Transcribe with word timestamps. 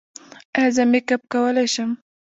ایا 0.57 0.69
زه 0.75 0.83
میک 0.91 1.07
اپ 1.13 1.23
کولی 1.31 1.65
شم؟ 1.73 1.89